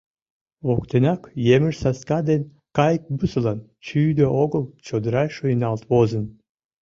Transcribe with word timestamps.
Воктенак 0.67 1.21
емыж-саска 1.55 2.19
ден 2.29 2.41
кайыквусылан 2.77 3.59
чӱдӧ 3.85 4.25
огыл 4.43 4.63
чодыра 4.85 5.23
шуйналт 5.35 5.83
возын. 5.91 6.25